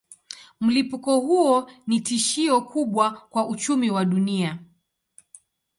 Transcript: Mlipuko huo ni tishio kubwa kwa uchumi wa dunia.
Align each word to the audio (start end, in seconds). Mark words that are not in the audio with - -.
Mlipuko 0.61 1.19
huo 1.19 1.69
ni 1.87 2.01
tishio 2.01 2.61
kubwa 2.61 3.11
kwa 3.29 3.47
uchumi 3.47 3.91
wa 3.91 4.05
dunia. 4.05 4.59